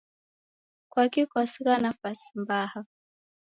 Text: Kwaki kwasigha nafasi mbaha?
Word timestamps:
Kwaki 0.91 1.21
kwasigha 1.31 1.73
nafasi 1.81 2.27
mbaha? 2.41 2.79